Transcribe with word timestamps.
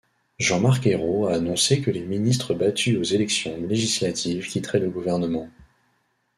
Jean-Marc 0.39 0.87
Ayrault 0.87 1.27
a 1.27 1.35
annoncé 1.35 1.79
que 1.79 1.91
les 1.91 2.03
ministres 2.03 2.55
battus 2.55 2.97
aux 2.97 3.03
élections 3.03 3.55
législatives 3.67 4.47
quitteraient 4.47 4.79
le 4.79 4.89
gouvernement. 4.89 5.47